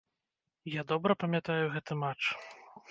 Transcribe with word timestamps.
Я 0.79 0.85
добра 0.93 1.17
памятаю 1.25 1.61
гэты 1.77 2.03
матч. 2.05 2.23